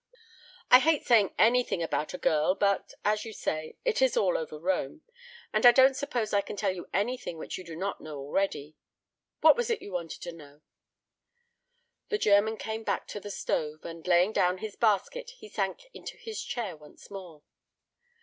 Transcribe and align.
I 0.71 0.79
hate 0.79 1.05
saying 1.05 1.35
anything 1.37 1.83
about 1.83 2.15
a 2.15 2.17
girl, 2.17 2.55
but, 2.55 2.95
as 3.05 3.23
you 3.23 3.33
say, 3.33 3.75
it 3.85 4.01
is 4.01 4.17
all 4.17 4.35
over 4.35 4.57
Rome, 4.57 5.03
and 5.53 5.63
I 5.63 5.71
don't 5.71 5.95
suppose 5.95 6.33
I 6.33 6.41
can 6.41 6.55
tell 6.55 6.73
you 6.73 6.87
anything 6.91 7.37
which 7.37 7.59
you 7.59 7.63
do 7.63 7.75
not 7.75 8.01
know 8.01 8.17
already. 8.17 8.75
What 9.41 9.55
was 9.55 9.69
it 9.69 9.79
you 9.83 9.91
wanted 9.91 10.23
to 10.23 10.31
know?" 10.31 10.61
The 12.09 12.17
German 12.17 12.57
came 12.57 12.81
back 12.83 13.05
to 13.09 13.19
the 13.19 13.29
stove, 13.29 13.85
and, 13.85 14.07
laying 14.07 14.33
down 14.33 14.57
his 14.57 14.75
basket, 14.75 15.33
he 15.37 15.47
sank 15.47 15.85
into 15.93 16.17
his 16.17 16.43
chair 16.43 16.75
once 16.75 17.11
more. 17.11 17.43